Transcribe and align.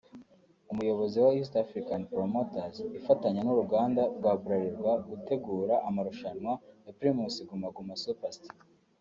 umuyobozi 0.71 1.17
wa 1.23 1.29
East 1.39 1.53
African 1.65 2.01
Promoters 2.11 2.75
ifatanya 2.99 3.41
n’uruganda 3.43 4.01
rwa 4.17 4.33
Bralirwa 4.43 4.91
gutegura 5.09 5.73
amarushanwa 5.87 6.53
ya 6.85 6.91
Primus 6.99 7.35
Guma 7.47 7.67
Guma 7.75 7.95
Super 8.03 8.31
Star 8.37 8.57